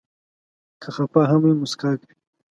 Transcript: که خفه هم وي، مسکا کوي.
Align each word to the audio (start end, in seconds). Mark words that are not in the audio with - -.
که 0.81 0.89
خفه 0.95 1.21
هم 1.29 1.39
وي، 1.45 1.53
مسکا 1.61 1.91
کوي. 2.01 2.15